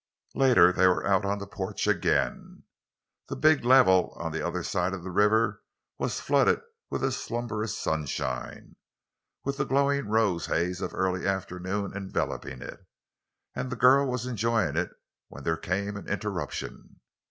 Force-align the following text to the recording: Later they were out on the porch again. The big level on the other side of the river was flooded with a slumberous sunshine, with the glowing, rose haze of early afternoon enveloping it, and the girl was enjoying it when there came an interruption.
Later 0.33 0.73
they 0.73 0.87
were 0.87 1.05
out 1.05 1.25
on 1.25 1.37
the 1.37 1.45
porch 1.45 1.85
again. 1.85 2.63
The 3.27 3.35
big 3.35 3.63
level 3.63 4.15
on 4.19 4.31
the 4.31 4.41
other 4.43 4.63
side 4.63 4.95
of 4.95 5.03
the 5.03 5.11
river 5.11 5.61
was 5.99 6.19
flooded 6.19 6.59
with 6.89 7.03
a 7.03 7.11
slumberous 7.11 7.77
sunshine, 7.77 8.77
with 9.43 9.57
the 9.57 9.63
glowing, 9.63 10.07
rose 10.07 10.47
haze 10.47 10.81
of 10.81 10.95
early 10.95 11.27
afternoon 11.27 11.95
enveloping 11.95 12.63
it, 12.63 12.83
and 13.53 13.71
the 13.71 13.75
girl 13.75 14.07
was 14.07 14.25
enjoying 14.25 14.75
it 14.75 14.89
when 15.27 15.43
there 15.43 15.55
came 15.55 15.95
an 15.95 16.07
interruption. 16.09 16.99